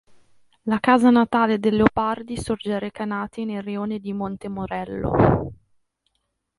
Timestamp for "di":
3.99-4.13